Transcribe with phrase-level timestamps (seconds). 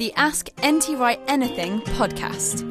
[0.00, 2.62] The Ask NT Wright Anything podcast.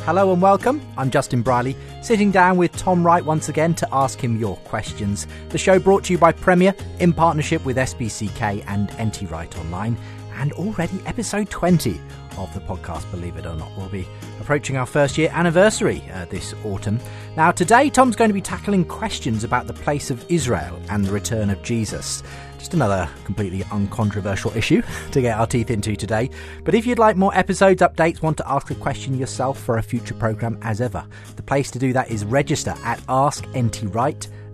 [0.00, 0.84] Hello and welcome.
[0.98, 5.28] I'm Justin Brierley, sitting down with Tom Wright once again to ask him your questions.
[5.50, 9.96] The show brought to you by Premier in partnership with SPCK and NT Wright Online,
[10.36, 12.00] and already episode 20
[12.38, 13.70] of the podcast, believe it or not.
[13.76, 14.06] We'll be
[14.40, 17.00] approaching our first year anniversary uh, this autumn.
[17.36, 21.12] Now, today, Tom's going to be tackling questions about the place of Israel and the
[21.12, 22.22] return of Jesus.
[22.58, 26.30] Just another completely uncontroversial issue to get our teeth into today.
[26.64, 29.82] But if you'd like more episodes, updates, want to ask a question yourself for a
[29.82, 31.04] future programme, as ever,
[31.36, 34.45] the place to do that is register at AskNTWright.com.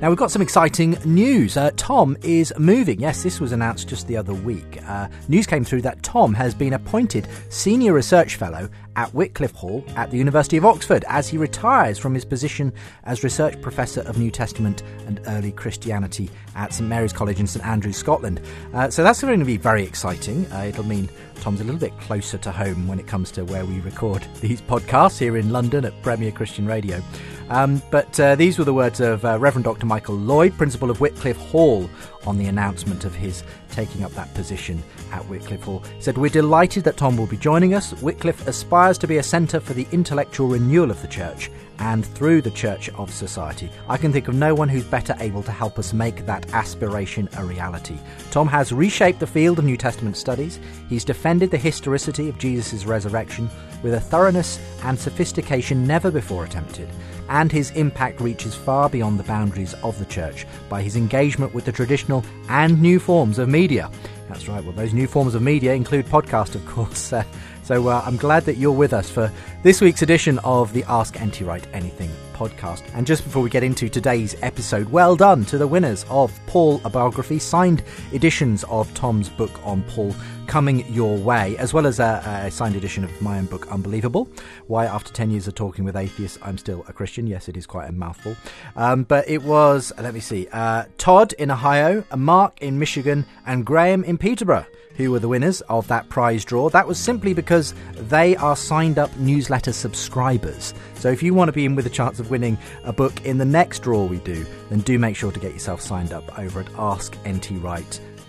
[0.00, 1.56] Now, we've got some exciting news.
[1.56, 3.00] Uh, Tom is moving.
[3.00, 4.80] Yes, this was announced just the other week.
[4.86, 9.84] Uh, news came through that Tom has been appointed Senior Research Fellow at Wycliffe Hall
[9.96, 12.72] at the University of Oxford as he retires from his position
[13.04, 17.64] as Research Professor of New Testament and Early Christianity at St Mary's College in St
[17.64, 18.40] Andrews, Scotland.
[18.74, 20.50] Uh, so that's going to be very exciting.
[20.52, 23.64] Uh, it'll mean Tom's a little bit closer to home when it comes to where
[23.64, 27.02] we record these podcasts here in London at Premier Christian Radio.
[27.48, 29.84] Um, but uh, these were the words of uh, Reverend Dr.
[29.84, 31.90] Michael Lloyd, Principal of Wycliffe Hall,
[32.26, 35.80] on the announcement of his taking up that position at Wycliffe Hall.
[35.96, 37.92] He said, We're delighted that Tom will be joining us.
[38.00, 42.42] Wycliffe aspires to be a centre for the intellectual renewal of the church and through
[42.42, 43.70] the Church of Society.
[43.88, 47.28] I can think of no one who's better able to help us make that aspiration
[47.36, 47.96] a reality.
[48.30, 50.58] Tom has reshaped the field of New Testament studies.
[50.88, 53.48] He's defended the historicity of Jesus' resurrection
[53.82, 56.88] with a thoroughness and sophistication never before attempted.
[57.28, 61.64] And his impact reaches far beyond the boundaries of the church by his engagement with
[61.64, 63.90] the traditional and new forms of media.
[64.28, 67.12] That's right, well, those new forms of media include podcast, of course.
[67.22, 67.24] Uh,
[67.62, 69.30] so uh, I'm glad that you're with us for
[69.62, 72.82] this week's edition of the Ask NT Wright Anything podcast.
[72.94, 76.80] And just before we get into today's episode, well done to the winners of Paul
[76.84, 80.14] a biography, signed editions of Tom's book on Paul
[80.48, 84.28] coming your way, as well as a, a, signed edition of my own book, Unbelievable.
[84.66, 87.26] Why, after 10 years of talking with atheists, I'm still a Christian.
[87.26, 88.36] Yes, it is quite a mouthful.
[88.74, 93.64] Um, but it was, let me see, uh, Todd in Ohio, Mark in Michigan, and
[93.64, 94.66] Graham in Peterborough
[94.96, 96.68] who were the winners of that prize draw.
[96.68, 100.74] That was simply because they are signed up newsletter subscribers.
[100.94, 103.38] So if you want to be in with a chance of winning a book in
[103.38, 106.60] the next draw we do, then do make sure to get yourself signed up over
[106.60, 106.68] at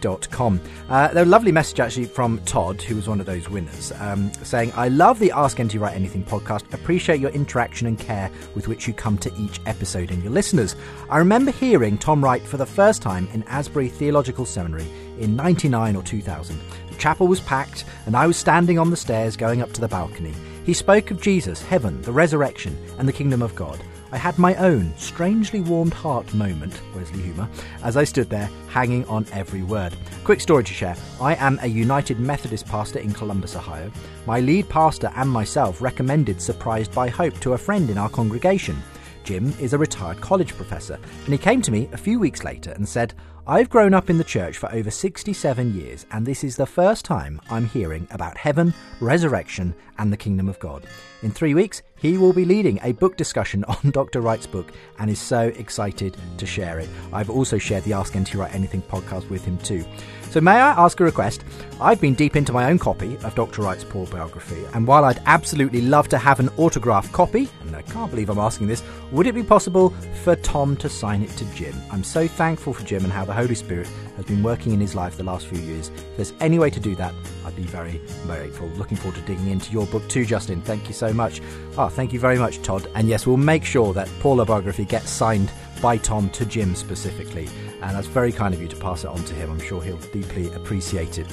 [0.03, 0.61] AskNTWright.com.
[0.89, 4.71] Uh, a lovely message actually from Todd, who was one of those winners, um, saying,
[4.75, 6.71] I love the Ask NT Wright Anything podcast.
[6.73, 10.75] Appreciate your interaction and care with which you come to each episode and your listeners.
[11.09, 14.87] I remember hearing Tom Wright for the first time in Asbury Theological Seminary
[15.19, 16.59] in 99 or 2000.
[16.89, 19.87] The chapel was packed, and I was standing on the stairs going up to the
[19.87, 20.33] balcony.
[20.65, 23.79] He spoke of Jesus, heaven, the resurrection, and the kingdom of God.
[24.13, 27.49] I had my own strangely warmed heart moment, Wesley Humour,
[27.81, 29.97] as I stood there hanging on every word.
[30.23, 33.91] Quick story to share I am a United Methodist pastor in Columbus, Ohio.
[34.27, 38.77] My lead pastor and myself recommended Surprised by Hope to a friend in our congregation.
[39.23, 42.69] Jim is a retired college professor, and he came to me a few weeks later
[42.73, 43.15] and said,
[43.47, 47.03] I've grown up in the church for over 67 years, and this is the first
[47.03, 50.85] time I'm hearing about heaven, resurrection, and the kingdom of God.
[51.23, 54.19] In three weeks, he will be leading a book discussion on Dr.
[54.19, 56.89] Wright's book and is so excited to share it.
[57.13, 59.85] I've also shared the Ask NT Wright Anything podcast with him too.
[60.33, 61.43] So, may I ask a request?
[61.79, 63.61] I've been deep into my own copy of Dr.
[63.61, 67.83] Wright's Paul biography, and while I'd absolutely love to have an autographed copy, and I
[67.83, 68.81] can't believe I'm asking this,
[69.11, 69.91] would it be possible
[70.23, 71.75] for Tom to sign it to Jim?
[71.91, 74.95] I'm so thankful for Jim and how the Holy Spirit has been working in his
[74.95, 75.89] life the last few years.
[75.89, 77.13] If there's any way to do that,
[77.45, 78.69] I'd be very, very grateful.
[78.69, 80.61] Looking forward to digging into your book too, Justin.
[80.61, 81.41] Thank you so much.
[81.77, 82.87] Ah, thank you very much, Todd.
[82.95, 85.51] And yes, we'll make sure that Paul a biography gets signed
[85.81, 87.49] by Tom to Jim specifically.
[87.83, 89.51] And that's very kind of you to pass it on to him.
[89.51, 91.27] I'm sure he'll deeply appreciate it.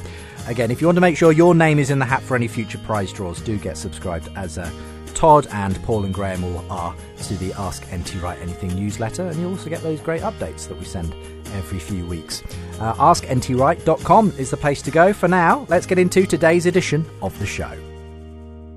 [0.48, 2.48] Again, if you want to make sure your name is in the hat for any
[2.48, 4.70] future prize draws, do get subscribed as uh,
[5.14, 9.38] Todd and Paul and Graham all are to the Ask NT Wright Anything newsletter, and
[9.38, 11.14] you also get those great updates that we send
[11.52, 12.42] every few weeks.
[12.80, 15.12] Uh, AskNTWright.com is the place to go.
[15.12, 17.70] For now, let's get into today's edition of the show.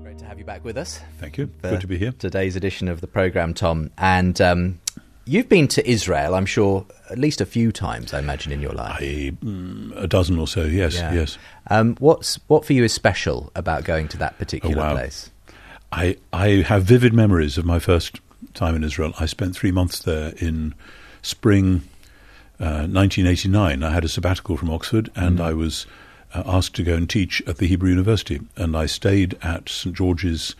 [0.02, 1.00] Great to have you back with us.
[1.18, 1.46] Thank you.
[1.62, 2.12] Good to be here.
[2.12, 3.90] Today's edition of the programme, Tom.
[3.96, 4.80] And um,
[5.26, 8.72] you've been to Israel, I'm sure, at least a few times, I imagine, in your
[8.72, 8.96] life.
[9.00, 11.12] I, mm, a dozen or so, yes, Yeah.
[11.12, 11.38] yes.
[11.68, 14.92] Um, what's what for you is special about going to that particular Oh, wow.
[14.94, 15.30] place?
[15.92, 18.20] I, I have vivid memories of my first
[18.52, 19.12] time in Israel.
[19.20, 20.74] I spent three months there in
[21.22, 21.82] spring
[22.60, 23.82] uh, 1989.
[23.82, 25.86] I had a sabbatical from Oxford and I was
[26.34, 28.40] uh, asked to go and teach at the Hebrew University.
[28.56, 29.94] And I stayed at St.
[29.96, 30.54] George's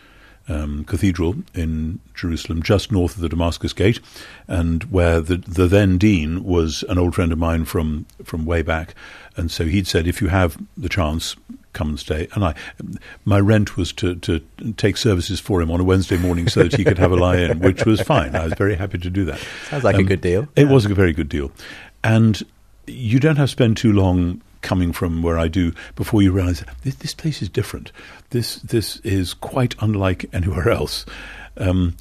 [0.49, 4.01] um, Cathedral in Jerusalem, just north of the Damascus Gate,
[4.47, 8.63] and where the, the then dean was an old friend of mine from, from way
[8.63, 8.95] back.
[9.37, 11.35] And so he'd said, if you have the chance,
[11.73, 12.29] come and stay.
[12.35, 12.55] And I,
[13.25, 14.41] my rent was to, to
[14.77, 17.39] take services for him on a Wednesday morning so that he could have a lie
[17.39, 18.37] in, which was fine.
[18.37, 19.41] I was very happy to do that.
[19.71, 20.47] Sounds like a Um, good deal.
[20.55, 21.51] It was a very good deal.
[22.05, 22.41] And
[22.87, 26.65] you don't have to spend too long coming from where I do before you realize
[26.83, 27.93] this, this place is different.
[28.31, 31.07] This, this is quite unlike anywhere else.
[31.57, 31.97] Um,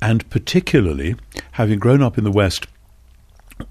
[0.00, 1.16] and particularly,
[1.52, 2.66] having grown up in the West,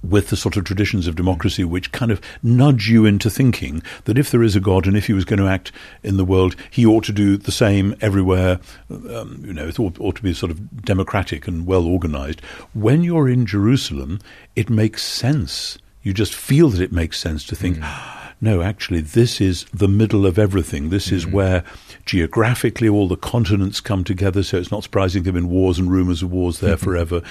[0.04, 4.18] with the sort of traditions of democracy which kind of nudge you into thinking that
[4.18, 5.72] if there is a God and if he was going to act
[6.04, 8.60] in the world, he ought to do the same everywhere.
[8.90, 12.42] Um, you know, it ought, ought to be sort of democratic and well organized.
[12.74, 14.20] When you're in Jerusalem,
[14.56, 15.78] it makes sense.
[16.04, 17.80] You just feel that it makes sense to think.
[18.44, 20.90] No, actually, this is the middle of everything.
[20.90, 21.36] This is mm-hmm.
[21.36, 21.64] where
[22.06, 25.92] geographically all the continents come together, so it's not surprising there have been wars and
[25.92, 26.84] rumors of wars there mm-hmm.
[26.84, 27.22] forever.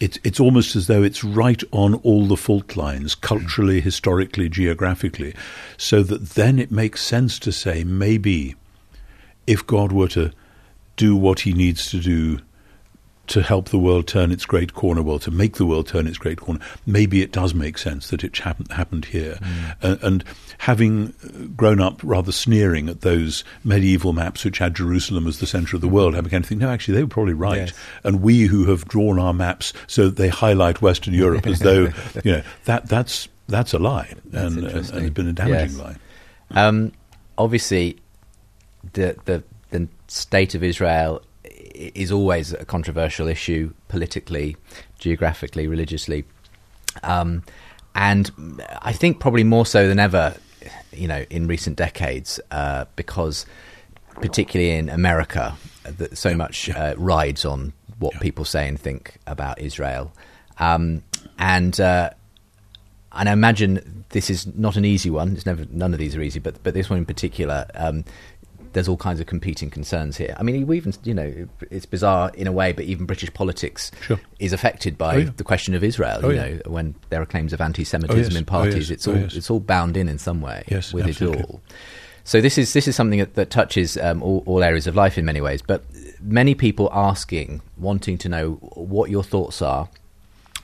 [0.00, 3.26] It's, it's almost as though it's right on all the fault lines, mm-hmm.
[3.26, 5.34] culturally, historically, geographically,
[5.78, 8.54] so that then it makes sense to say maybe
[9.46, 10.30] if God were to
[10.96, 12.40] do what he needs to do
[13.30, 16.18] to help the world turn its great corner, well, to make the world turn its
[16.18, 19.38] great corner, maybe it does make sense that it happened, happened here.
[19.82, 20.24] Uh, and
[20.58, 25.46] having uh, grown up rather sneering at those medieval maps which had Jerusalem as the
[25.46, 27.58] centre of the world, I began to think, no, actually, they were probably right.
[27.58, 27.72] Yes.
[28.02, 31.88] And we who have drawn our maps so that they highlight Western Europe as though,
[32.24, 34.12] you know, that, that's, that's a lie.
[34.26, 35.78] That's and, and, and it's been a damaging Yes.
[35.78, 35.96] lie.
[36.50, 36.90] Um,
[37.38, 37.96] obviously,
[38.92, 41.22] the, the the state of Israel
[41.94, 44.56] is always a controversial issue politically,
[44.98, 46.24] geographically, religiously,
[47.02, 47.42] um,
[47.94, 48.30] and
[48.82, 50.36] I think probably more so than ever,
[50.92, 53.46] you know, in recent decades, uh, because
[54.14, 58.20] particularly in America, that so much uh, rides on what Yeah.
[58.20, 60.12] people say and think about Israel,
[60.58, 61.02] um,
[61.38, 61.78] and.
[61.80, 62.10] Uh,
[63.12, 65.32] and I imagine this is not an easy one.
[65.34, 68.04] It's never none of these are easy, but but this one in particular, um,
[68.72, 70.34] there's all kinds of competing concerns here.
[70.38, 73.90] I mean, we even you know it's bizarre in a way, but even British politics
[74.02, 74.20] Sure.
[74.38, 75.30] is affected by Oh, yeah.
[75.36, 76.20] the question of Israel.
[76.22, 76.48] Oh, you yeah.
[76.48, 78.34] know, when there are claims of anti-Semitism Oh, yes.
[78.36, 78.90] in Oh, parties, yes.
[78.90, 79.34] it's Oh, all yes.
[79.34, 81.40] it's all bound in in some way Yes, with absolutely.
[81.40, 81.60] it all.
[82.22, 85.18] So this is this is something that, that touches um, all, all areas of life
[85.18, 85.62] in many ways.
[85.62, 85.82] But
[86.20, 89.88] many people asking, wanting to know what your thoughts are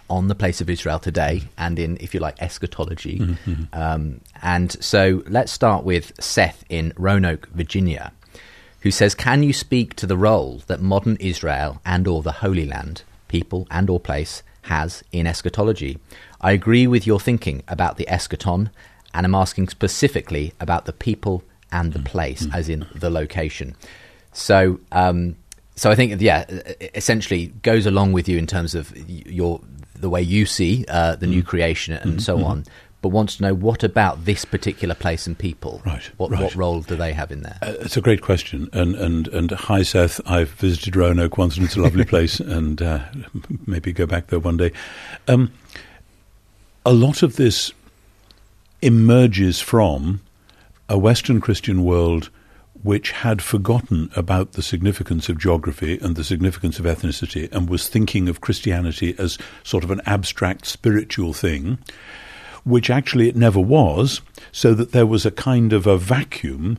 [0.09, 3.19] on the place of Israel today and in, if you like, eschatology.
[3.19, 8.13] Mm-hmm, Um, and so let's start with Seth in Roanoke, Virginia,
[8.81, 12.67] who says, "Can you speak to the role that modern Israel and or the Holy
[12.67, 15.99] Land, people and or place, has in eschatology?
[16.41, 18.71] I agree with your thinking about the eschaton,
[19.13, 23.75] and I'm asking specifically about the people and the place, as in the location."
[24.33, 24.81] So.
[24.93, 25.37] Um,
[25.77, 26.45] so I think, yeah,
[26.95, 29.61] essentially goes along with you in terms of your
[29.95, 31.47] the way you see uh, the new Mm.
[31.47, 32.65] creation and so on,
[33.01, 35.81] but wants to know what about this particular place and people?
[35.87, 36.43] Right, What right.
[36.43, 37.59] what role do they have in there?
[37.63, 40.21] Uh, It's a great question, and and and hi Seth.
[40.27, 43.01] I've visited Roanoke once, and it's a lovely place, and uh,
[43.67, 44.73] maybe go back there one day.
[45.29, 45.51] Um,
[46.85, 47.73] a lot of this
[48.83, 50.21] emerges from
[50.89, 52.31] a Western Christian world
[52.87, 57.89] which had forgotten about the significance of geography and the significance of ethnicity, and was
[57.89, 61.79] thinking of Christianity as sort of an abstract spiritual thing
[62.63, 64.21] which actually it never was,
[64.53, 66.79] so that there was a kind of a vacuum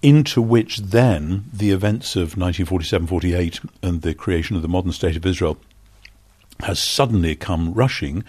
[0.00, 5.16] into which then the events of 1947 48 and the creation of the modern state
[5.16, 5.58] of Israel
[6.60, 8.24] has suddenly come rushing,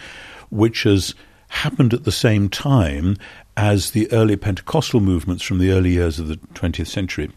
[0.50, 1.16] which has
[1.50, 3.16] happened at the same time
[3.58, 7.30] as the early Pentecostal movements from the early years of the 20th century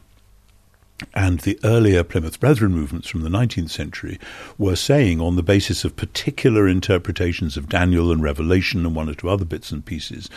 [1.14, 4.18] and the earlier Plymouth Brethren movements from the 19th century
[4.58, 9.14] were saying, on the basis of particular interpretations of Daniel and Revelation and one or
[9.14, 10.28] two other bits and pieces,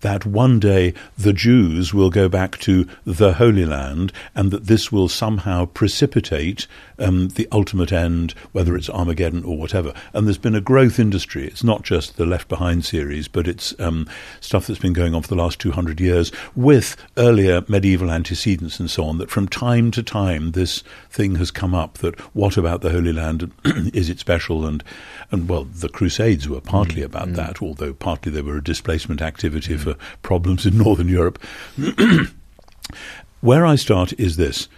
[0.00, 4.90] that one day the Jews will go back to the Holy Land and that this
[4.92, 6.66] will somehow precipitate
[6.98, 9.94] um, the ultimate end, whether it's Armageddon or whatever.
[10.12, 11.46] And there's been a growth industry.
[11.46, 14.08] It's not just the Left Behind series, but it's um,
[14.40, 18.90] stuff that's been going on for the last 200 years with earlier medieval antecedents and
[18.90, 22.80] so on, that from time to time this thing has come up that what about
[22.80, 23.52] the Holy Land?
[23.94, 24.66] is it special?
[24.66, 24.82] And,
[25.30, 27.06] and well, the Crusades were partly mm.
[27.06, 27.36] about mm.
[27.36, 29.80] that, although partly they were a displacement activity mm.
[29.80, 31.38] for problems in Northern Europe.
[33.40, 34.68] Where I start is this.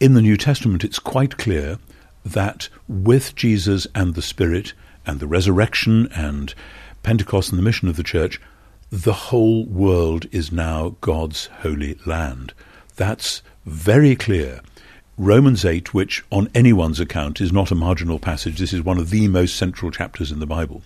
[0.00, 1.78] In the New Testament, it's quite clear
[2.24, 4.72] that with Jesus and the Spirit
[5.06, 6.54] and the resurrection and
[7.02, 8.40] Pentecost and the mission of the church,
[8.90, 12.54] the whole world is now God's holy land.
[12.96, 14.60] That's very clear.
[15.18, 19.10] Romans 8, which on anyone's account is not a marginal passage, this is one of
[19.10, 20.80] the most central chapters in the Bible,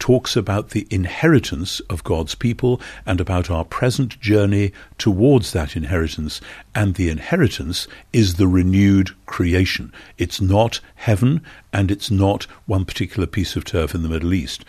[0.00, 6.40] talks about the inheritance of God's people and about our present journey towards that inheritance.
[6.74, 9.92] And the inheritance is the renewed creation.
[10.18, 11.40] It's not heaven
[11.72, 14.64] and it's not one particular piece of turf in the Middle East.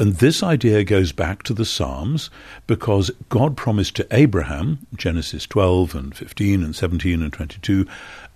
[0.00, 2.30] And this idea goes back to the Psalms
[2.66, 7.86] because God promised to Abraham, Genesis 12 and 15 and 17 and 22,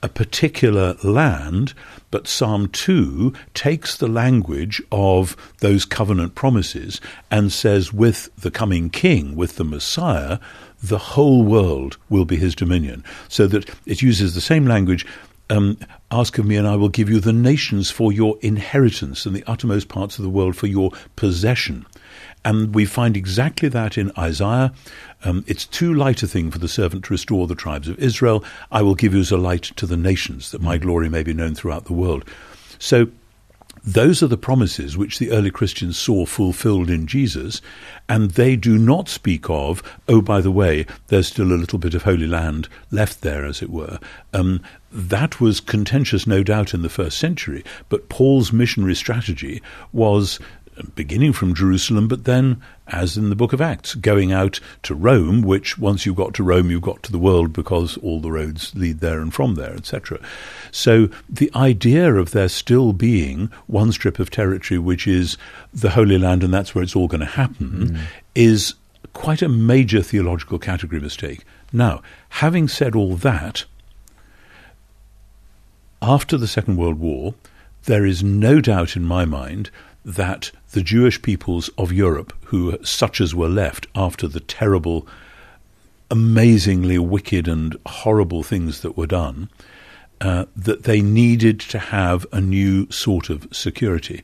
[0.02, 1.72] a particular land,
[2.10, 8.90] but Psalm 2 takes the language of those covenant promises and says, with the coming
[8.90, 10.38] king, with the Messiah,
[10.82, 13.02] the whole world will be his dominion.
[13.30, 15.06] So that it uses the same language
[15.50, 15.78] um,
[16.10, 19.44] ask of me, and I will give you the nations for your inheritance and the
[19.46, 21.86] uttermost parts of the world for your possession.
[22.44, 24.72] And we find exactly that in Isaiah.
[25.24, 28.44] Um, it's too light a thing for the servant to restore the tribes of Israel.
[28.70, 31.32] I will give you as a light to the nations, that my glory may be
[31.32, 32.24] known throughout the world.
[32.78, 33.08] So
[33.84, 37.60] those are the promises which the early Christians saw fulfilled in Jesus,
[38.08, 41.94] and they do not speak of, oh, by the way, there's still a little bit
[41.94, 43.98] of Holy Land left there, as it were.
[44.32, 49.60] Um, that was contentious, no doubt, in the first century, but Paul's missionary strategy
[49.92, 50.40] was
[50.94, 55.42] beginning from Jerusalem, but then, as in the book of Acts, going out to Rome,
[55.42, 58.74] which once you've got to Rome, you've got to the world because all the roads
[58.74, 60.18] lead there and from there, etc.
[60.70, 65.36] So the idea of there still being one strip of territory which is
[65.72, 68.00] the Holy Land and that's where it's all going to happen mm.
[68.34, 68.74] is
[69.12, 71.44] quite a major theological category mistake.
[71.72, 73.64] Now, having said all that,
[76.02, 77.34] after the Second World War,
[77.84, 79.70] there is no doubt in my mind
[80.04, 85.06] that the Jewish peoples of Europe, who such as were left after the terrible,
[86.10, 89.48] amazingly wicked and horrible things that were done,
[90.20, 94.22] uh, that they needed to have a new sort of security.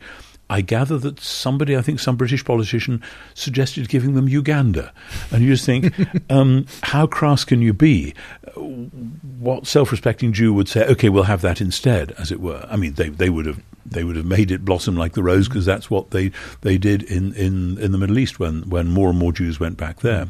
[0.50, 3.00] I gather that somebody, I think some British politician,
[3.34, 4.92] suggested giving them Uganda.
[5.30, 5.94] And you just think,
[6.30, 8.14] um, how crass can you be?
[8.56, 12.66] What self respecting Jew would say, okay, we'll have that instead, as it were?
[12.68, 15.48] I mean, they, they would have they would have made it blossom like the rose
[15.48, 19.10] because that's what they they did in, in, in the Middle East when, when more
[19.10, 20.28] and more Jews went back there.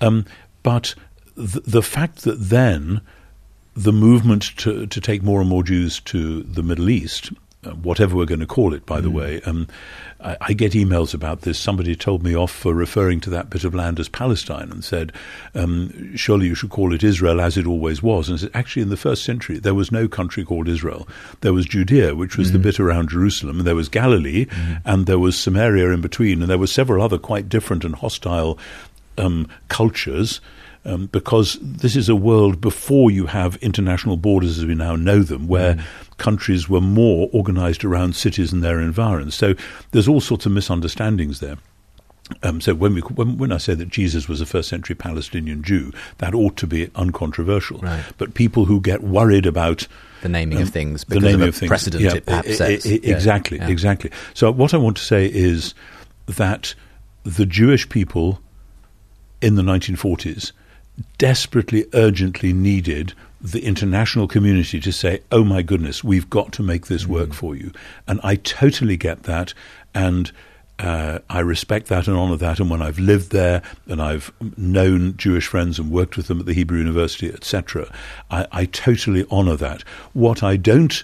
[0.00, 0.24] Um,
[0.62, 0.94] but
[1.36, 3.00] the, fact that then
[3.74, 7.30] the movement to, to take more and more Jews to the Middle East
[7.70, 9.02] whatever we're going to call it, by mm.
[9.02, 9.40] the way.
[9.42, 9.68] Um,
[10.20, 11.58] I, I, get emails about this.
[11.58, 15.12] Somebody told me off for referring to that bit of land as Palestine and said,
[15.54, 18.28] um, surely you should call it Israel as it always was.
[18.28, 21.08] And said, actually, in the first century, there was no country called Israel.
[21.40, 22.52] There was Judea, which was mm.
[22.54, 24.82] the bit around Jerusalem, and there was Galilee, mm.
[24.84, 28.58] and there was Samaria in between, and there were several other quite different and hostile
[29.18, 30.40] um, cultures
[30.86, 35.22] um, because this is a world before you have international borders as we now know
[35.22, 35.84] them, where mm.
[36.16, 39.34] countries were more organized around cities and their environs.
[39.34, 39.54] So
[39.90, 41.56] there's all sorts of misunderstandings there.
[42.42, 45.62] Um, so when, we, when, when I say that Jesus was a first century Palestinian
[45.62, 47.78] Jew, that ought to be uncontroversial.
[47.78, 48.04] Right.
[48.18, 49.86] But people who get worried about
[50.22, 52.86] the naming um, of things, the naming of, of things, precedent yeah, it perhaps sets.
[52.86, 53.68] exactly, yeah.
[53.68, 54.10] exactly.
[54.34, 55.74] So what I want to say is
[56.26, 56.74] that
[57.22, 58.40] the Jewish people
[59.40, 60.52] in the 1940s
[61.18, 66.86] desperately, urgently needed the international community to say, oh my goodness, we've got to make
[66.86, 67.34] this work mm.
[67.34, 67.70] for you.
[68.06, 69.54] And I totally get that.
[69.94, 70.32] And
[70.78, 72.60] uh, I respect that and honor that.
[72.60, 76.46] And when I've lived there and I've known Jewish friends and worked with them at
[76.46, 77.90] the Hebrew University, etc.,
[78.30, 79.82] I, I totally honor that.
[80.12, 81.02] What I don't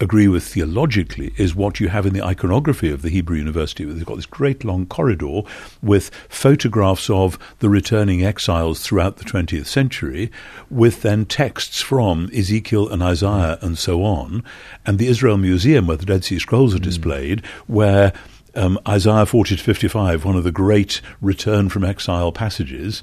[0.00, 3.84] agree with theologically is what you have in the iconography of the Hebrew University.
[3.84, 5.42] They've got this great long corridor
[5.82, 10.32] with photographs of the returning exiles throughout the 20th century,
[10.68, 14.42] with then texts from Ezekiel and Isaiah and so on,
[14.84, 18.12] and the Israel Museum where the Dead Sea Scrolls are displayed, where
[18.56, 23.02] um, Isaiah 40 to 55, one of the great return from exile passages,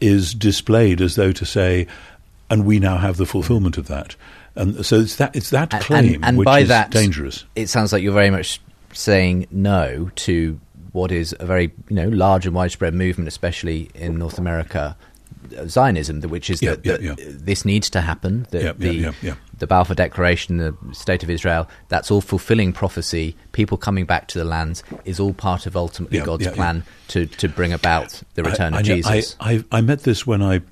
[0.00, 1.86] is displayed as though to say,
[2.48, 4.16] and we now have the fulfillment of that.
[4.56, 7.44] And so it's that it's that claim and, and which by is that, dangerous.
[7.54, 8.60] It sounds like you're very much
[8.92, 10.60] saying no to
[10.92, 14.96] what is a very you know large and widespread movement, especially in North America,
[15.66, 17.14] Zionism, which is Yeah, that, yeah, that yeah.
[17.18, 18.46] this needs to happen.
[18.50, 18.74] The
[19.58, 23.36] the Balfour Declaration, the State of Israel, that's all fulfilling prophecy.
[23.52, 27.48] People coming back to the lands is all part of ultimately God's plan to to
[27.48, 29.36] bring about the return I, of I Jesus.
[29.38, 30.62] I, I, I met this when I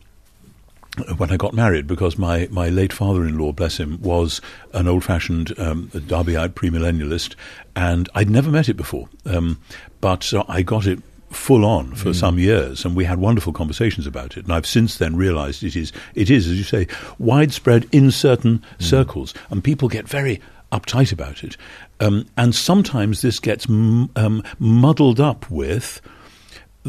[1.17, 4.40] when I got married because my, my late father-in-law, bless him, was
[4.73, 7.35] an old-fashioned um, Darbyite premillennialist,
[7.75, 9.09] and I'd never met it before.
[9.25, 9.61] Um,
[10.00, 11.00] but so I got it
[11.31, 14.45] full on for some years, and we had wonderful conversations about it.
[14.45, 16.87] And I've since then realised it is it is, as you say,
[17.19, 20.40] widespread in certain circles, and people get very
[20.73, 21.57] uptight about it.
[22.00, 26.00] Um, and sometimes this gets m- um, muddled up with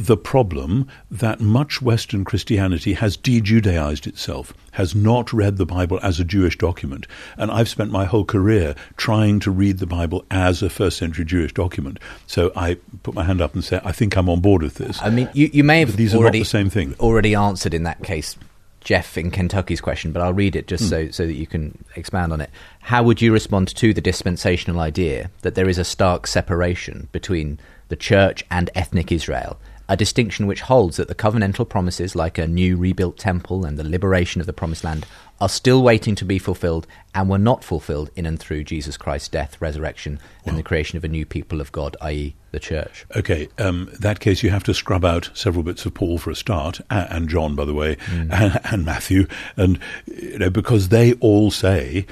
[0.05, 5.99] the problem that much Western Christianity has de Judaized itself, has not read the Bible
[6.01, 7.05] as a Jewish document.
[7.37, 11.25] And I've spent my whole career trying to read the Bible as a first century
[11.25, 11.99] Jewish document.
[12.27, 15.01] So I put my hand up and say, I think I'm on board with this.
[15.01, 16.95] I mean, you, you may have But these are not already the same thing.
[16.99, 18.37] already answered in that case,
[18.79, 20.89] Jeff in Kentucky's question, but I'll read it just hmm.
[20.89, 22.49] so so that you can expand on it.
[22.79, 27.59] How would you respond to the dispensational idea that there is a stark separation between
[27.89, 29.59] the church and ethnic Israel?
[29.91, 33.83] A distinction which holds that the covenantal promises, like a new rebuilt temple and the
[33.83, 35.07] liberation of the promised land,
[35.41, 39.29] are still waiting to be fulfilled and were not fulfilled in and through Jesus Christ's
[39.29, 43.07] death, resurrection, and the creation of a new people of God, i.e., the church.
[43.15, 46.35] Okay, um, that case you have to scrub out several bits of Paul for a
[46.35, 49.25] start, and John, by the way, and, and Matthew,
[49.57, 52.05] and you know because they all say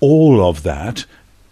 [0.00, 1.04] all of that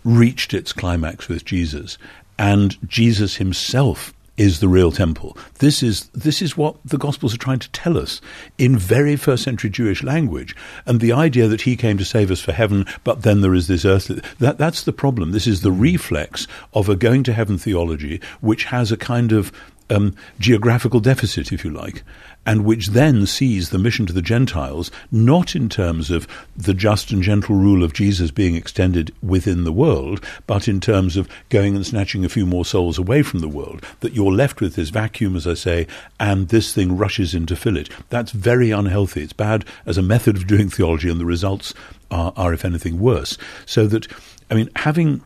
[0.04, 1.98] reached its climax with Jesus,
[2.38, 5.36] and Jesus himself is the real temple.
[5.58, 8.20] This is this is what the Gospels are trying to tell us
[8.58, 10.54] in very first century Jewish language.
[10.84, 13.66] And the idea that he came to save us for heaven, but then there is
[13.66, 15.32] this earthly that that's the problem.
[15.32, 19.52] This is the reflex of a going to heaven theology, which has a kind of
[19.90, 22.02] um, geographical deficit, if you like,
[22.44, 27.10] and which then sees the mission to the Gentiles not in terms of the just
[27.10, 31.74] and gentle rule of Jesus being extended within the world, but in terms of going
[31.74, 33.84] and snatching a few more souls away from the world.
[34.00, 35.86] That you're left with this vacuum, as I say,
[36.20, 37.88] and this thing rushes in to fill it.
[38.08, 39.22] That's very unhealthy.
[39.22, 41.74] It's bad as a method of doing theology, and the results
[42.10, 43.36] are, are if anything, worse.
[43.66, 44.06] So that,
[44.50, 45.22] I mean, having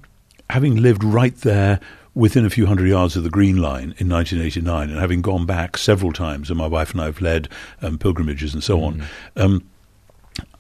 [0.49, 1.81] having lived right there
[2.15, 5.77] within a few hundred yards of the Green Line in 1989, and having gone back
[5.77, 7.49] several times, and my wife and I have led
[7.83, 9.05] um, pilgrimages and so on.
[9.37, 9.65] Um,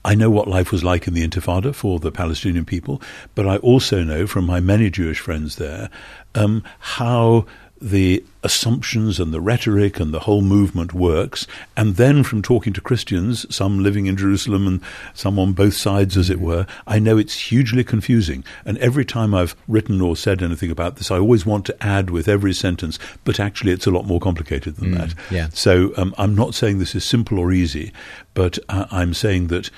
[0.05, 3.03] I know what life was like in the Intifada for the Palestinian people,
[3.35, 5.91] but I also know from my many Jewish friends there
[6.35, 7.47] um, how
[7.81, 11.47] the assumptions and the rhetoric and the whole movement works.
[11.77, 14.81] And then from talking to Christians, some living in Jerusalem and
[15.15, 18.45] some on both sides, as it were, I know it's hugely confusing.
[18.65, 22.11] And every time I've written or said anything about this, I always want to add
[22.11, 25.15] with every sentence, but actually it's a lot more complicated than that.
[25.31, 25.49] yeah.
[25.53, 27.93] So um, I'm not saying this is simple or easy,
[28.35, 29.71] but uh, I'm saying that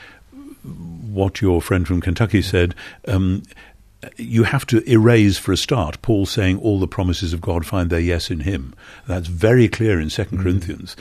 [0.63, 2.75] what your friend from Kentucky said.
[3.09, 3.43] Um,
[4.17, 7.91] you have to erase for a start Paul saying all the promises of God find
[7.91, 8.75] their yes in him.
[9.07, 10.97] That's very clear in 2nd Corinthians.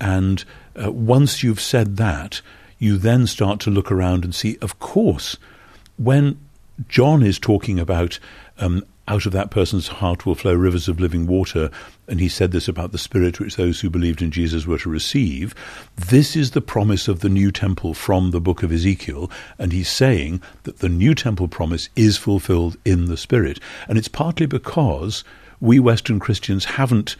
[0.00, 0.44] And
[0.82, 2.40] uh, once you've said that,
[2.78, 5.36] you then start to look around and see, of course,
[5.96, 6.38] when
[6.88, 8.18] John is talking about
[8.58, 11.70] um, out of that person's heart will flow rivers of living water,
[12.08, 14.88] and he said this about the Spirit which those who believed in Jesus were to
[14.88, 15.54] receive.
[15.96, 19.90] This is the promise of the new temple from the book of Ezekiel, and he's
[19.90, 23.60] saying that the new temple promise is fulfilled in the Spirit.
[23.88, 25.22] And it's partly because
[25.60, 27.16] we Western Christians haven't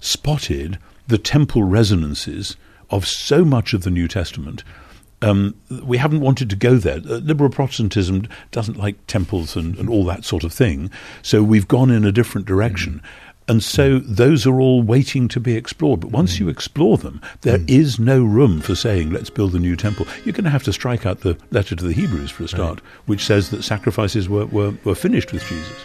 [0.00, 2.56] spotted the temple resonances
[2.90, 4.64] of so much of the New Testament
[5.22, 6.96] um, we haven't wanted to go there.
[6.96, 10.90] Uh, liberal Protestantism doesn't like temples and, and all that sort of thing,
[11.22, 13.02] so we've gone in a different direction.
[13.48, 16.00] And so those are all waiting to be explored.
[16.00, 19.76] But once you explore them, there is no room for saying, let's build a new
[19.76, 20.06] temple.
[20.24, 22.80] You're going to have to strike out the letter to the Hebrews for a start,
[23.06, 25.84] which says that sacrifices were, were, were finished with Jesus.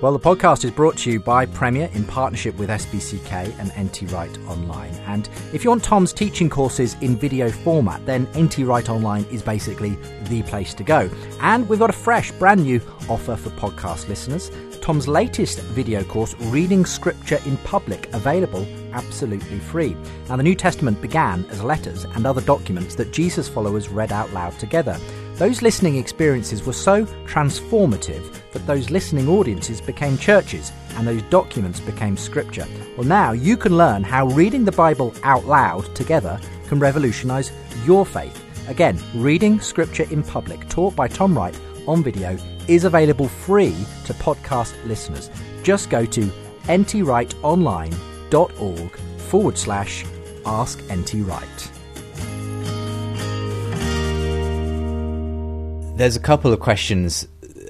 [0.00, 4.12] Well, the podcast is brought to you by Premier in partnership with SPCK and NT
[4.12, 4.94] Wright Online.
[5.08, 9.42] And if you want Tom's teaching courses in video format, then NT Wright Online is
[9.42, 11.10] basically the place to go.
[11.40, 14.52] And we've got a fresh, brand new offer for podcast listeners.
[14.80, 19.96] Tom's latest video course, Reading Scripture in Public, available absolutely free.
[20.28, 24.32] Now, the New Testament began as letters and other documents that Jesus followers read out
[24.32, 24.96] loud together.
[25.38, 31.78] Those listening experiences were so transformative that those listening audiences became churches and those documents
[31.78, 32.66] became scripture.
[32.96, 37.52] Well, now you can learn how reading the Bible out loud together can revolutionize
[37.86, 38.36] your faith.
[38.68, 44.14] Again, reading scripture in public, taught by Tom Wright on video, is available free to
[44.14, 45.30] podcast listeners.
[45.62, 46.22] Just go to
[46.64, 50.04] ntwrightonline.org forward slash
[50.44, 51.14] ask nt
[55.98, 57.26] There's a couple of questions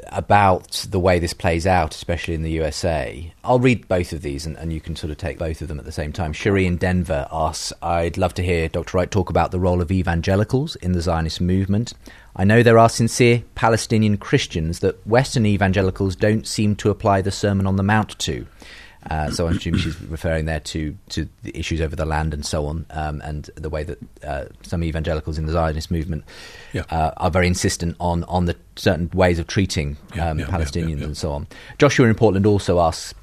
[0.08, 3.32] about the way this plays out, especially in the USA.
[3.42, 5.78] I'll read both of these and, and, you can sort of take both of them
[5.78, 6.34] at the same time.
[6.34, 8.98] Cherie in Denver asks I'd love to hear Dr.
[8.98, 11.94] Wright talk about the role of evangelicals in the Zionist movement.
[12.36, 17.30] I know there are sincere Palestinian Christians that Western evangelicals don't seem to apply the
[17.30, 18.46] Sermon on the Mount to.
[19.08, 22.44] Uh, so I assume she's referring there to, to the issues over the land and
[22.44, 26.24] so on, um, and the way that uh, some evangelicals in the Zionist movement
[26.72, 26.82] yeah.
[26.90, 31.02] uh, are very insistent on on the certain ways of treating um, yeah, yeah, Palestinians
[31.02, 31.46] and so on.
[31.78, 33.14] Joshua in Portland also asks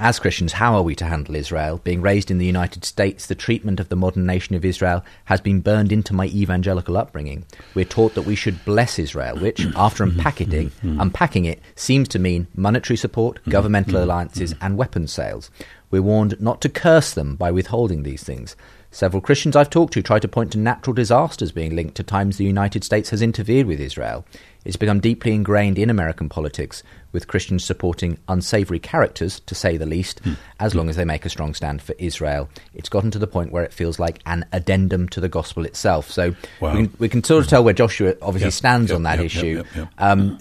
[0.00, 1.80] as Christians, how are we to handle Israel?
[1.82, 5.40] Being raised in the United States, the treatment of the modern nation of Israel has
[5.40, 7.44] been burned into my evangelical upbringing.
[7.74, 11.00] We're taught that we should bless Israel, which, after unpacking, mm-hmm.
[11.00, 13.50] unpacking it, seems to mean monetary support, mm-hmm.
[13.50, 14.04] governmental mm-hmm.
[14.04, 15.50] alliances, and weapons sales.
[15.90, 18.56] We're warned not to curse them by withholding these things.
[18.90, 22.36] Several Christians I've talked to try to point to natural disasters being linked to times
[22.36, 24.24] the United States has interfered with Israel.
[24.68, 29.86] It's become deeply ingrained in American politics, with Christians supporting unsavoury characters, to say the
[29.86, 30.36] least, mm.
[30.60, 32.50] as long as they make a strong stand for Israel.
[32.74, 36.10] It's gotten to the point where it feels like an addendum to the gospel itself.
[36.10, 36.74] So wow.
[36.74, 39.16] we, can, we, can, sort of tell where Joshua obviously yep, stands yep, on that
[39.16, 39.64] yep, issue.
[39.96, 40.38] Um,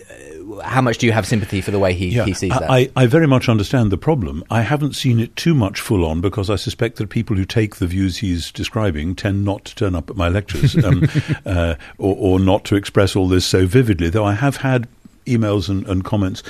[0.63, 2.69] how much do you have sympathy for the way he, yeah, he sees that?
[2.69, 4.43] I, I very much understand the problem.
[4.49, 7.77] I haven't seen it too much full on because I suspect that people who take
[7.77, 11.07] the views he's describing tend not to turn up at my lectures um,
[11.45, 14.87] uh, or, or, not to express all this so vividly, though I have had
[15.25, 16.43] emails and, and comments.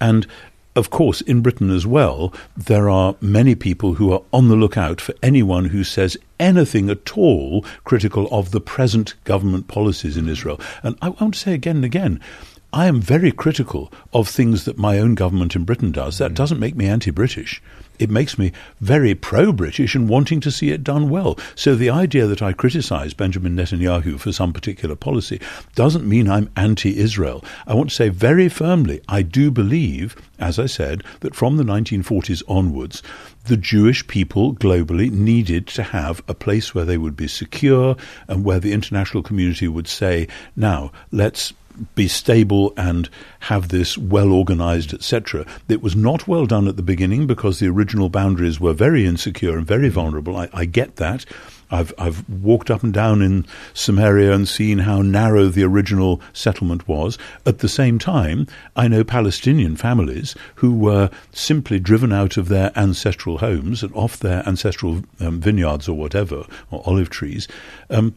[0.00, 0.26] And
[0.76, 5.00] of course, in Britain as well, there are many people who are on the lookout
[5.00, 10.60] for anyone who says anything at all critical of the present government policies in Israel.
[10.82, 12.20] And I want to say again and again,
[12.76, 16.18] I am very critical of things that my own government in Britain does.
[16.18, 16.34] That mm.
[16.34, 17.62] doesn't make me anti British.
[17.98, 21.38] It makes me very pro British and wanting to see it done well.
[21.54, 25.40] So the idea that I criticise Benjamin Netanyahu for some particular policy
[25.74, 27.42] doesn't mean I'm anti Israel.
[27.66, 31.64] I want to say very firmly, I do believe, as I said, that from the
[31.64, 33.02] 1940s onwards,
[33.46, 37.96] the Jewish people globally needed to have a place where they would be secure
[38.28, 41.54] and where the international community would say, now, let's
[41.94, 43.08] be stable and
[43.40, 45.46] have this well organized, etc.
[45.68, 49.56] It was not well done at the beginning because the original boundaries were very insecure
[49.56, 50.36] and very vulnerable.
[50.36, 51.24] I, I get that.
[51.70, 56.86] I've I've walked up and down in Samaria and seen how narrow the original settlement
[56.86, 57.18] was.
[57.44, 62.72] At the same time, I know Palestinian families who were simply driven out of their
[62.76, 67.48] ancestral homes and off their ancestral um, vineyards or whatever, or olive trees,
[67.90, 68.14] um,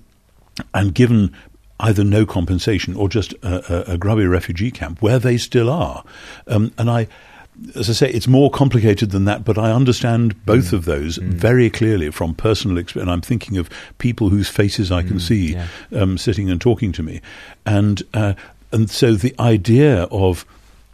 [0.73, 1.35] and given
[1.79, 6.03] either no compensation or just a, a, a grubby refugee camp where they still are.
[6.47, 7.07] Um, and I,
[7.75, 10.73] as I say, it's more complicated than that, but I understand both mm.
[10.73, 11.27] of those mm.
[11.27, 13.07] very clearly from personal experience.
[13.07, 15.67] And I'm thinking of people whose faces I can mm, see yeah.
[15.95, 17.21] um, sitting and talking to me.
[17.65, 18.33] And, uh,
[18.71, 20.45] and so the idea of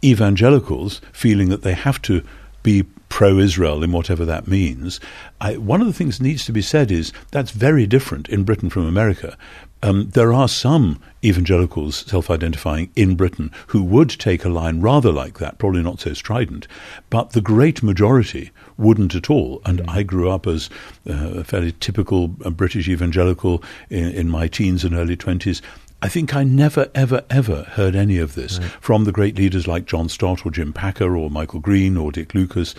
[0.04, 2.22] evangelicals feeling that they have to
[2.62, 5.00] be pro Israel in whatever that means.
[5.40, 8.44] I, one of the things that needs to be said is that's very different in
[8.44, 9.38] Britain from America
[9.82, 15.12] um, there are some evangelicals self identifying in Britain who would take a line rather
[15.12, 16.66] like that, probably not so strident,
[17.10, 19.60] but the great majority wouldn't at all.
[19.64, 19.88] And mm.
[19.88, 20.70] I grew up as
[21.08, 25.60] uh, a fairly typical uh, British evangelical in, in my teens and early 20s.
[26.02, 28.70] I think I never, ever, ever heard any of this right.
[28.80, 32.34] from the great leaders like John Stott or Jim Packer or Michael Green or Dick
[32.34, 32.74] Lucas.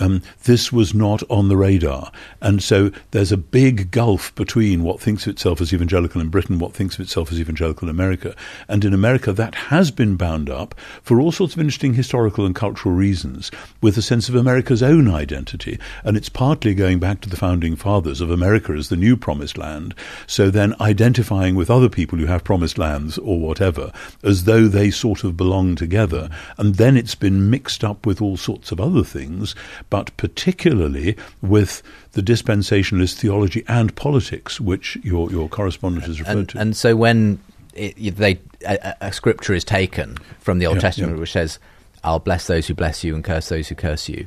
[0.00, 2.10] Um, this was not on the radar.
[2.40, 6.58] And so there's a big gulf between what thinks of itself as evangelical in Britain,
[6.58, 8.34] what thinks of itself as evangelical in America.
[8.68, 12.54] And in America, that has been bound up for all sorts of interesting historical and
[12.54, 15.78] cultural reasons with a sense of America's own identity.
[16.04, 19.58] And it's partly going back to the founding fathers of America as the new promised
[19.58, 19.94] land.
[20.26, 23.90] So then identifying with other people who have promised promised lands or whatever,
[24.22, 26.28] as though they sort of belong together.
[26.58, 29.54] And then it's been mixed up with all sorts of other things,
[29.90, 36.48] but particularly with the dispensationalist theology and politics, which your, your correspondent has referred and,
[36.48, 36.58] to.
[36.58, 37.40] and so when
[37.74, 41.20] it, they a, a scripture is taken from the Old Yeah, Testament, yeah.
[41.20, 41.58] which says,
[42.04, 44.26] "I'll bless those who bless you and curse those who curse you,"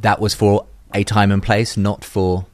[0.00, 2.46] that was for a time and place, not for,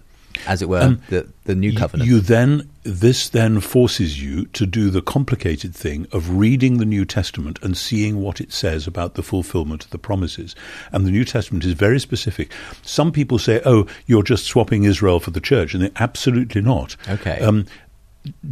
[0.46, 2.08] as it were, the the new covenant.
[2.08, 7.04] You then this then forces you to do the complicated thing of reading the New
[7.04, 10.56] Testament and seeing what it says about the fulfillment of the promises.
[10.92, 12.52] And the New Testament is very specific.
[12.82, 16.96] Some people say, "Oh, you're just swapping Israel for the church," and they're absolutely not.
[17.08, 17.40] Okay.
[17.40, 17.66] Um,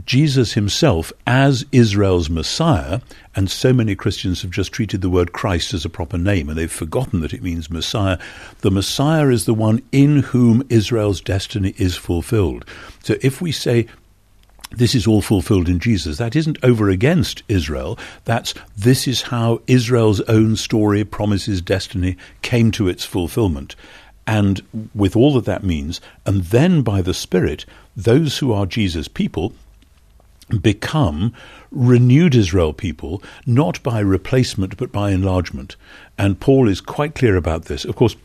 [0.04, 3.00] Jesus himself as Israel's Messiah,
[3.36, 6.58] and so many Christians have just treated the word Christ as a proper name and
[6.58, 8.18] they've forgotten that it means Messiah.
[8.60, 12.64] The Messiah is the one in whom Israel's destiny is fulfilled.
[13.02, 13.86] So if we say
[14.70, 16.18] this is all fulfilled in Jesus.
[16.18, 17.98] That isn't over against Israel.
[18.24, 23.76] That's this is how Israel's own story, promises, destiny came to its fulfillment.
[24.28, 24.60] And
[24.94, 27.64] with all that that means, and then by the Spirit,
[27.96, 29.54] those who are Jesus' people
[30.60, 31.32] become
[31.70, 35.76] renewed Israel people, not by replacement, but by enlargement.
[36.18, 37.86] And Paul is quite clear about this.
[37.86, 38.16] Of course,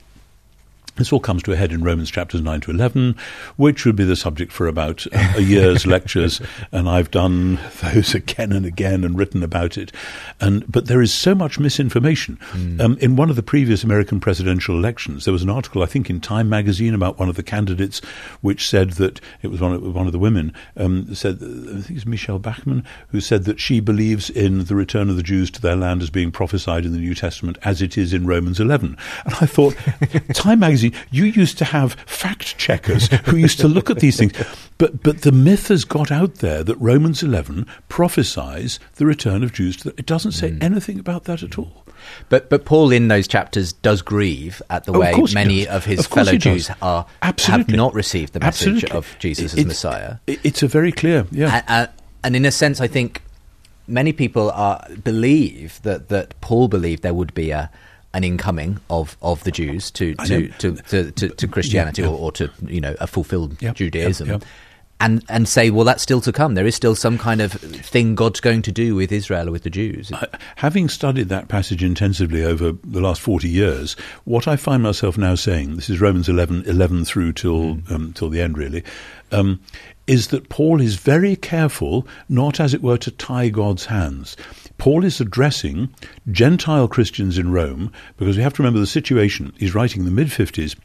[0.96, 3.16] this all comes to a head in Romans chapters 9 to 11,
[3.56, 8.52] which would be the subject for about a year's lectures, and I've done those again
[8.52, 9.92] and again and written about it.
[10.40, 12.38] And But there is so much misinformation.
[12.80, 16.10] Um, in one of the previous American presidential elections, there was an article, I think,
[16.10, 18.00] in Time magazine about one of the candidates,
[18.42, 21.98] which said that it was one of, one of the women, um, said, I think
[21.98, 25.62] it's Michelle Bachmann, who said that she believes in the return of the Jews to
[25.62, 28.98] their land as being prophesied in the New Testament as it is in Romans 11.
[29.26, 29.76] And I thought,
[30.34, 34.34] Time magazine, you used to have fact checkers who used to look at these things.
[34.78, 39.54] But, but the myth has got out there that Romans 11 prophesies the return of
[39.54, 40.62] Jews to the, It doesn't say hmm.
[40.64, 41.86] anything about that at all.
[42.28, 46.00] But but Paul in those chapters does grieve at the Oh, way many of his
[46.00, 46.36] Of fellow.
[46.36, 48.98] Jews are have not received the message Absolutely.
[48.98, 50.16] of Jesus as Messiah.
[50.28, 51.62] it- It's a very clear, yeah.
[51.68, 51.90] A- a-
[52.26, 53.22] and in a sense, I think
[53.88, 57.70] many people are believe that that Paul believed there would be a
[58.14, 62.10] an incoming of, of the Jews to to, to, to, to, to Christianity yeah.
[62.10, 64.42] Or, or to you know a fulfilled Yeah, Judaism.
[65.00, 66.54] And, and say, well, that's still to come.
[66.54, 69.64] There is still some kind of thing God's going to do with Israel or with
[69.64, 70.10] the Jews.
[70.14, 75.18] I- having studied that passage intensively over the last 40 years, what I find myself
[75.18, 78.82] now saying, this is Romans 11, 11 through till, um, till the end really,
[79.34, 79.60] um,
[80.08, 84.38] is that Paul is very careful not, as it were, to tie God's hands.
[84.84, 85.96] Paul is addressing
[86.30, 89.54] Gentile Christians in Rome because we have to remember the situation.
[89.58, 90.76] He's writing in the mid 50s.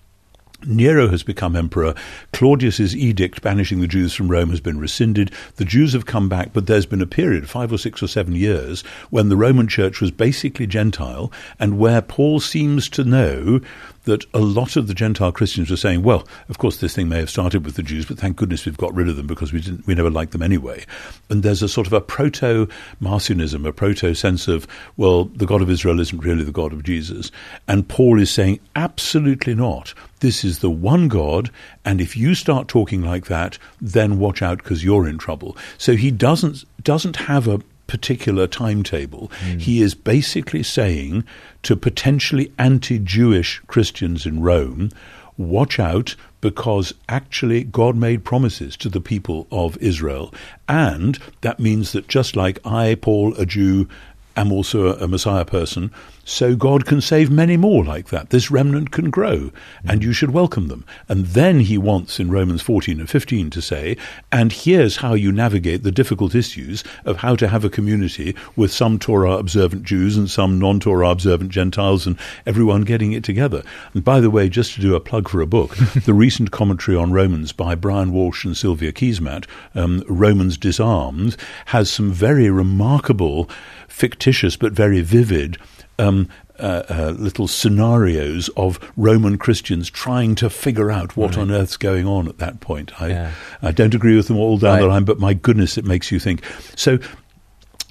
[0.64, 1.96] Nero has become emperor.
[2.32, 5.32] Claudius's edict banishing the Jews from Rome has been rescinded.
[5.56, 8.36] The Jews have come back, but there's been a period, five or six or seven
[8.36, 13.60] years, when the Roman Church was basically Gentile, and where Paul seems to know
[14.08, 17.18] that a lot of the Gentile Christians were saying, well, of course, this thing may
[17.18, 19.60] have started with the Jews, but thank goodness we've got rid of them because we
[19.60, 20.84] didn't, we never liked them anyway.
[21.28, 22.66] And there's a sort of a proto
[23.00, 24.66] Marcionism, a proto sense of,
[24.96, 27.30] well, the God of Israel isn't really the God of Jesus.
[27.68, 29.94] And Paul is saying, absolutely not.
[30.20, 31.50] This is the one God,
[31.84, 35.56] and if you start talking like that, then watch out because you're in trouble.
[35.76, 39.32] So he doesn't doesn't have a particular timetable.
[39.40, 39.58] Hmm.
[39.58, 41.24] He is basically saying
[41.64, 44.90] to potentially anti-Jewish Christians in Rome,
[45.36, 50.32] watch out because actually God made promises to the people of Israel,
[50.68, 53.88] and that means that just like I, Paul, a Jew,
[54.36, 55.90] am also a Messiah person,
[56.28, 58.28] so God can save many more like that.
[58.28, 59.50] This remnant can grow,
[59.82, 60.84] and you should welcome them.
[61.08, 63.96] And then he wants in Romans 14 and 15 to say,
[64.30, 68.70] and here's how you navigate the difficult issues of how to have a community with
[68.70, 73.62] some Torah observant Jews and some non Torah observant Gentiles and everyone getting it together.
[73.94, 76.96] And by the way, just to do a plug for a book, the recent commentary
[76.96, 83.48] on Romans by Brian Walsh and Sylvia Keesmaat, um, Romans Disarmed, has some very remarkable,
[83.88, 85.58] fictitious but very vivid
[85.98, 91.76] um, uh, uh, little scenarios of Roman Christians trying to figure out what on earth's
[91.76, 93.00] going on at that point.
[93.00, 93.32] I, Yeah.
[93.62, 96.18] I don't agree with them all down the line, but my goodness, it makes you
[96.18, 96.42] think.
[96.76, 96.98] So.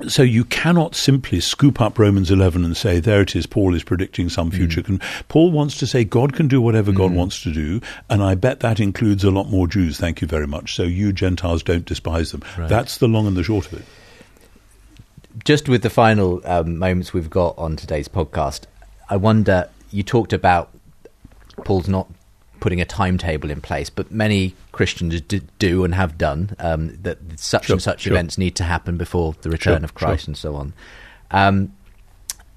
[0.07, 3.83] So you cannot simply scoop up Romans 11 and say, there it is, Paul is
[3.83, 4.83] predicting some future.
[4.83, 8.35] Con- Paul wants to say God can do whatever God wants to do, and I
[8.35, 10.75] bet that includes a lot more Jews, thank you very much.
[10.75, 12.43] So you Gentiles don't despise them.
[12.67, 13.85] That's the long and the short of it.
[15.43, 18.61] Just with the final um, moments we've got on today's podcast,
[19.09, 19.69] I wonder.
[19.91, 20.69] You talked about
[21.63, 22.07] Paul's not
[22.59, 27.17] putting a timetable in place, but many Christians d- do and have done um, that
[27.39, 28.13] such Sure, and such sure.
[28.13, 30.73] events need to happen before the return Sure, of Christ and so on.
[31.31, 31.73] Um,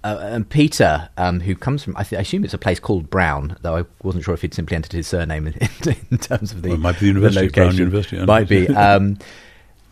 [0.03, 3.11] uh, and Peter, um, who comes from, I, th- I assume it's a place called
[3.11, 5.53] Brown, though I wasn't sure if he'd simply entered his surname in,
[6.11, 7.63] in terms of the, Well, it might be the University location.
[7.69, 8.67] Brown University, Might be.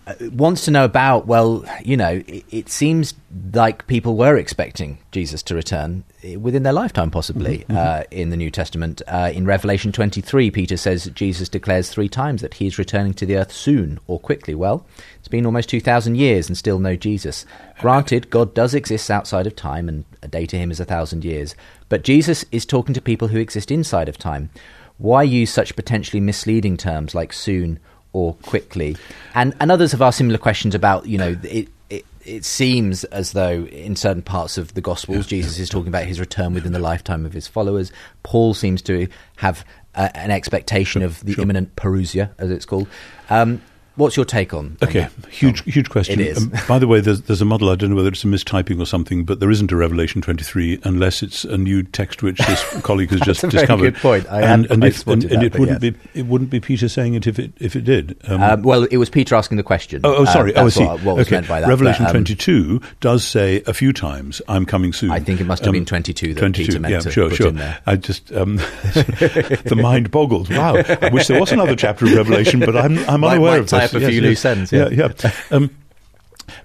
[0.08, 3.12] Uh, wants to know about, well, you know, it, it seems
[3.52, 8.30] like people were expecting Jesus to return eh, within their lifetime, possibly, Mm-hmm, uh, in
[8.30, 9.02] the New Testament.
[9.06, 13.12] Uh, in Revelation 23, Peter says that Jesus declares three times that he is returning
[13.14, 14.54] to the earth soon or quickly.
[14.54, 14.86] Well,
[15.18, 17.44] it's been almost 2,000 years and still no Jesus.
[17.78, 21.22] Granted, God does exist outside of time, and a day to him is a thousand
[21.22, 21.54] years.
[21.90, 24.48] But Jesus is talking to people who exist inside of time.
[24.96, 27.78] Why use such potentially misleading terms like soon
[28.18, 28.96] or quickly?
[29.34, 31.68] And and others have asked similar questions about you know it.
[31.90, 36.04] It, it seems as though in certain parts of the Gospels, Jesus is talking about
[36.04, 37.90] his return within the lifetime of his followers.
[38.22, 41.42] Paul seems to have uh, an expectation of the sure.
[41.42, 42.86] imminent parousia, as it's called.
[43.30, 43.62] Um,
[43.98, 44.58] what's your take on?
[44.58, 46.20] on Okay, that, huge, huge question.
[46.20, 46.38] It is.
[46.38, 47.70] Um, by the way, there's, there's a model.
[47.70, 50.80] I don't know whether it's a mistyping or something, but there isn't a Revelation 23
[50.84, 53.94] unless it's a new text which this colleague has just That's a very discovered.
[53.94, 54.26] good point.
[54.30, 55.92] I and and, if, and, spotted and that, it wouldn't yes.
[55.92, 58.16] be it wouldn't be Peter saying it if it if it did.
[58.24, 60.00] Um, Um, well, it was Peter asking the question.
[60.04, 60.54] Oh, oh, sorry.
[60.54, 60.84] Uh, oh, I see.
[60.84, 61.36] What, what was okay.
[61.36, 61.68] meant by that.
[61.68, 65.44] Revelation but, um, 22 does say a few times, "I'm coming soon." I think it
[65.44, 67.48] must have been 22 that 22, Peter meant yeah, to sure, put sure.
[67.48, 67.78] in there.
[67.86, 68.56] I just um,
[68.96, 70.48] the mind boggles.
[70.50, 70.76] Wow!
[70.76, 73.87] I wish there was another chapter of Revelation, but I'm I'm unaware of this.
[73.88, 75.12] Up a few loose ends, Yeah, yeah.
[75.22, 75.32] yeah.
[75.50, 75.70] Um,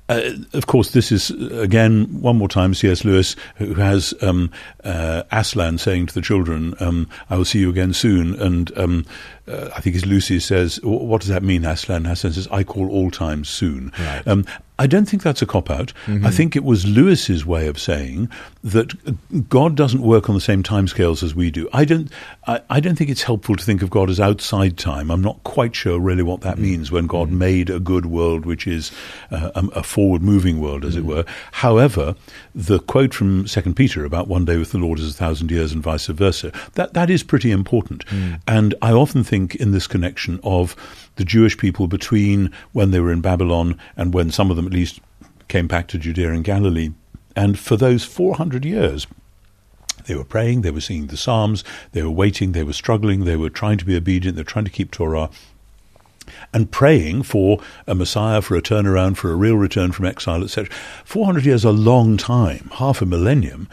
[0.10, 3.04] uh, of course, this is again one more time C.S.
[3.06, 4.52] Lewis, who has um,
[4.84, 9.06] uh, Aslan saying to the children, um, "I will see you again soon." And um,
[9.48, 12.90] uh, I think it's Lucy says, "What does that mean?" Aslan Aslan says, "I call
[12.90, 14.46] all times soon." Right.
[14.80, 15.94] I don't think that's a cop out.
[16.08, 16.30] I mm-hmm.
[16.30, 18.30] think it was Lewis's way of saying
[18.64, 21.70] that God doesn't work on the same timescales as we do.
[21.72, 22.12] I don't.
[22.48, 25.12] I, I don't think it's helpful to think of God as outside time.
[25.12, 26.64] I'm not quite sure really what that mm-hmm.
[26.64, 27.38] means when God mm-hmm.
[27.38, 28.92] made a good world, which is
[29.30, 31.24] uh, a, a forward-moving world, as it were.
[31.52, 32.16] However,
[32.56, 35.72] the quote from Second Peter about one day with the Lord is a thousand years,
[35.72, 36.52] and vice versa.
[36.74, 38.06] That that is pretty important.
[38.08, 38.42] Mm.
[38.48, 40.76] And I often think in this connection of
[41.16, 44.74] the Jewish people between when they were in Babylon and when some of them at
[44.74, 45.00] least
[45.48, 46.90] came back to Judea and Galilee.
[47.36, 49.08] And for those 400 years,
[50.06, 53.38] they were praying, they were singing the Psalms, they were waiting, they were struggling, they
[53.38, 55.30] were trying to be obedient, they were trying to keep Torah,
[56.54, 60.74] and praying for a Messiah, for a turnaround, for a real return from exile, etc.
[61.06, 63.68] 400 years, a long time, half a millennium.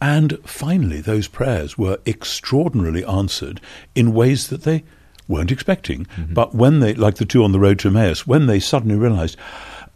[0.00, 3.60] And finally, those prayers were extraordinarily answered
[3.94, 4.82] in ways that they
[5.28, 6.06] weren't expecting.
[6.30, 9.36] But when they, like the two on the road to Emmaus, when they suddenly realized,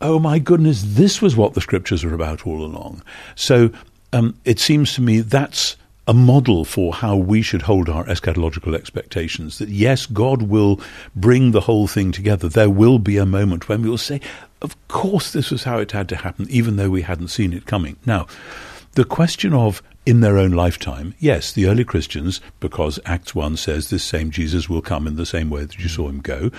[0.00, 3.02] oh my goodness, this was what the scriptures were about all along.
[3.34, 3.70] So
[4.12, 5.76] um, it seems to me that's
[6.08, 9.58] a model for how we should hold our eschatological expectations.
[9.58, 10.80] That yes, God will
[11.16, 12.48] bring the whole thing together.
[12.48, 14.20] There will be a moment when we will say,
[14.62, 17.66] of course, this was how it had to happen, even though we hadn't seen it
[17.66, 17.96] coming.
[18.06, 18.26] Now,
[18.96, 23.90] the question of in their own lifetime, yes, the early Christians, because Acts 1 says
[23.90, 26.50] this same Jesus will come in the same way that you saw him go,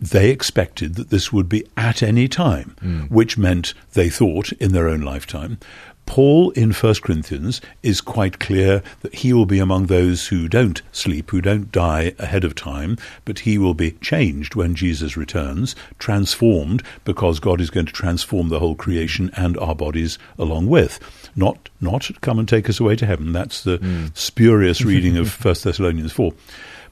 [0.00, 3.02] they expected that this would be at any time, hmm.
[3.02, 5.58] which meant they thought in their own lifetime.
[6.06, 10.82] Paul in 1 Corinthians is quite clear that he will be among those who don't
[10.92, 15.74] sleep, who don't die ahead of time, but he will be changed when Jesus returns,
[15.98, 21.00] transformed, because God is going to transform the whole creation and our bodies along with.
[21.36, 23.32] Not, not come and take us away to heaven.
[23.32, 26.32] That's the spurious reading of 1 Thessalonians 4.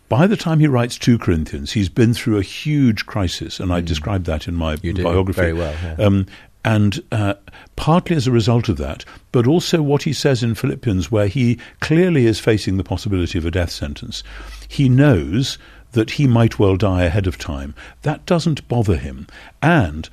[0.09, 3.81] By the time he writes 2 Corinthians, he's been through a huge crisis, and I
[3.81, 5.41] described that in my You biography.
[5.41, 6.05] very well, yeah.
[6.05, 6.27] Um,
[6.65, 7.35] and uh,
[7.77, 11.59] partly as a result of that, but also what he says in Philippians, where he
[11.81, 14.23] clearly is facing the possibility of a death sentence.
[14.69, 15.59] He knows
[15.93, 17.75] that he might well die ahead of time.
[18.03, 19.27] That doesn't bother him.
[19.63, 20.09] And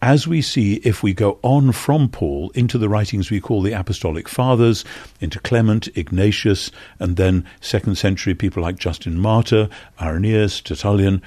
[0.00, 3.72] as we see, if we go on from Paul into the writings we call the
[3.72, 4.84] Apostolic Fathers,
[5.20, 9.68] into Clement, Ignatius, and then second century people like Justin Martyr,
[10.00, 11.20] Irenaeus, Tertullian,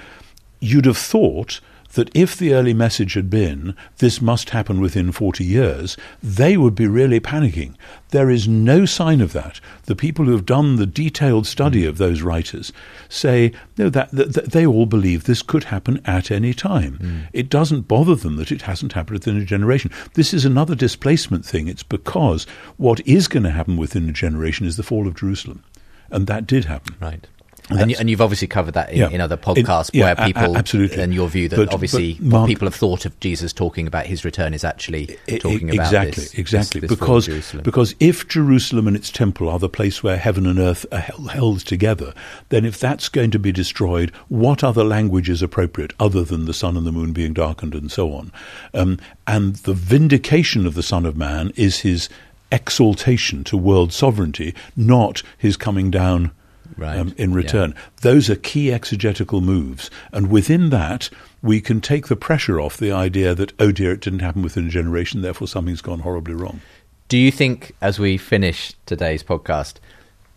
[0.61, 1.59] you'd have thought
[1.93, 6.75] that if the early message had been, this must happen within 40 years, they would
[6.75, 7.75] be really panicking.
[8.09, 9.59] There is no sign of that.
[9.85, 12.71] The people who have done the detailed study of those writers
[13.09, 16.95] say, no, that, that, that they all believe this could happen at any time.
[16.95, 17.19] Hmm.
[17.33, 19.91] It doesn't bother them that it hasn't happened within a generation.
[20.13, 21.67] This is another displacement thing.
[21.67, 22.45] It's because
[22.77, 25.63] what is going to happen within a generation is the fall of Jerusalem.
[26.09, 26.95] And that did happen.
[26.99, 27.27] Right.
[27.69, 29.09] And, and you've obviously covered that in, Yeah.
[29.09, 31.01] in other podcasts In- yeah, where a- a- people, absolutely.
[31.01, 33.87] and your view that But- obviously but Mark- what people have thought of Jesus talking
[33.87, 36.81] about his return is actually talking about exactly, this, exactly.
[36.81, 37.63] this, this because Jerusalem.
[37.63, 41.31] because if Jerusalem and its temple are the place where heaven and earth are held,
[41.31, 42.13] held together,
[42.49, 46.53] then if that's going to be destroyed, what other language is appropriate other than the
[46.53, 48.31] sun and the moon being darkened and so on?
[48.73, 52.09] Um, and the vindication of the Son of Man is his
[52.51, 56.31] exaltation to world sovereignty, not his coming down
[56.77, 56.97] Right.
[56.97, 57.35] um, in Yeah.
[57.37, 57.75] return.
[58.01, 61.09] Those are key exegetical moves, and within that,
[61.41, 64.67] we can take the pressure off the idea that oh dear, it didn't happen within
[64.67, 66.61] a generation, therefore something's gone horribly wrong.
[67.07, 69.75] Do you think, as we finish today's podcast,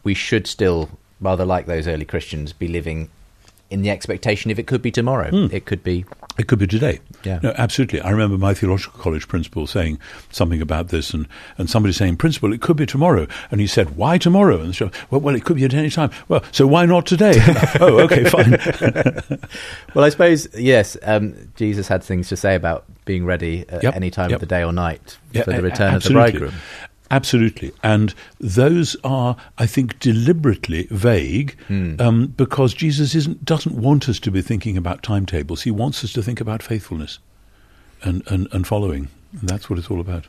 [0.03, 3.11] we should still, rather like those early Christians, be living
[3.71, 5.31] in the expectation if it could be tomorrow?
[5.33, 6.05] It could be.
[6.37, 7.01] It could be today.
[7.23, 7.39] Yeah.
[7.43, 8.01] No, absolutely.
[8.01, 10.01] I remember my theological college principal saying
[10.31, 13.97] something about this, and, and somebody saying, "Principal, it could be tomorrow." And he said,
[13.97, 16.11] "Why tomorrow?" And so, well, well, it could be at any time.
[16.29, 17.35] Well, so why not today?
[17.81, 18.59] oh, okay, fine.
[19.95, 23.95] Well, I suppose, yes, um, Jesus had things to say about being ready at Yep,
[23.95, 24.37] any time yep.
[24.37, 26.55] of the day or night Yeah, for the return of the bridegroom.
[27.11, 27.73] Absolutely.
[27.83, 31.97] And those are, I think, deliberately vague Hmm.
[32.01, 35.63] um, because Jesus isn't, doesn't want us to be thinking about timetables.
[35.63, 37.19] He wants us to think about faithfulness
[38.03, 39.09] and, and, and following.
[39.39, 40.27] And that's what it's all about.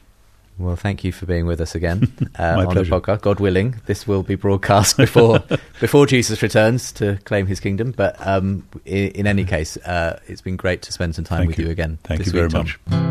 [0.58, 2.90] Well, thank you for being with us again uh, on pleasure.
[2.90, 3.22] the podcast.
[3.22, 5.40] God willing, this will be broadcast before
[5.82, 7.92] before Jesus returns to claim His kingdom.
[7.92, 11.50] But um, in, in any case, uh, it's been great to spend some time Thank
[11.50, 11.66] with you.
[11.66, 11.98] you, again.
[12.06, 13.05] Thank you very week, Tom.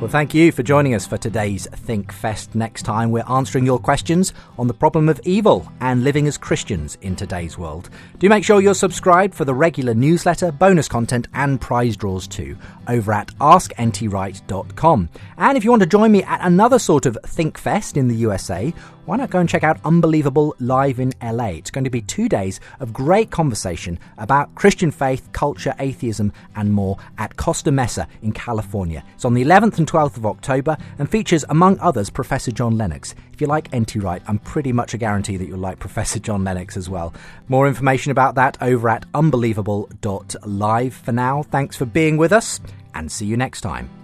[0.00, 2.54] Well, thank you for joining us for today's Think Fest.
[2.54, 6.96] Next time, we're answering your questions on the problem of evil and living as Christians
[7.02, 7.90] in today's world.
[8.18, 12.56] Do make sure you're subscribed for the regular newsletter, bonus content, and prize draws too
[12.88, 15.10] over at askntwright.com.
[15.36, 18.16] And if you want to join me at another sort of Think Fest in the
[18.16, 18.72] USA,
[19.06, 21.46] why not go and check out Unbelievable Live in LA?
[21.46, 26.72] It's going to be two days of great conversation about Christian faith, culture, atheism, and
[26.72, 29.04] more at Costa Mesa in California.
[29.14, 33.14] It's on the 11th and 12th of October and features, among others, Professor John Lennox.
[33.32, 36.44] If you like NT Wright, I'm pretty much a guarantee that you'll like Professor John
[36.44, 37.14] Lennox as well.
[37.48, 40.94] More information about that over at unbelievable.live.
[40.94, 42.60] For now, thanks for being with us
[42.94, 43.99] and see you next time.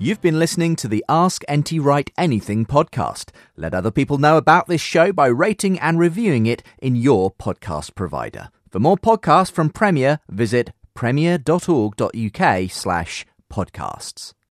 [0.00, 3.30] You've been listening to the Ask NT Wright Anything podcast.
[3.56, 7.96] Let other people know about this show by rating and reviewing it in your podcast
[7.96, 8.50] provider.
[8.70, 14.34] For more podcasts from Premier, visit premier.org.uk slash podcasts.